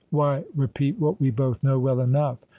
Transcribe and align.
Why 0.09 0.43
repeat 0.55 0.97
what 0.97 1.21
we 1.21 1.29
both 1.29 1.61
know 1.61 1.77
well 1.77 1.99
enough? 1.99 2.39